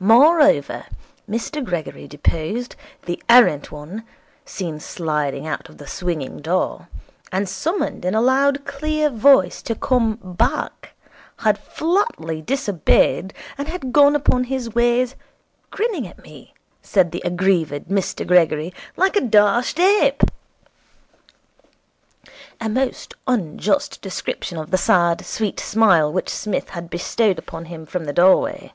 [0.00, 0.86] Moreover,
[1.30, 2.74] Mr Gregory deposed,
[3.06, 4.02] the errant one,
[4.44, 6.88] seen sliding out of the swinging door,
[7.32, 10.92] and summoned in a loud, clear voice to come back,
[11.38, 15.14] had flatly disobeyed and had gone upon his ways
[15.70, 16.52] 'Grinning at me,'
[16.82, 20.24] said the aggrieved Mr Gregory, 'like a dashed ape.'
[22.60, 27.86] A most unjust description of the sad, sweet smile which Psmith had bestowed upon him
[27.86, 28.72] from the doorway.